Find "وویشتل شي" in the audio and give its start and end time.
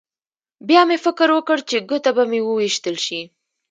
2.43-3.21